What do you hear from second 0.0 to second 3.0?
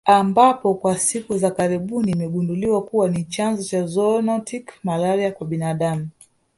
Ambapo kwa siku za karibuni imegunduliwa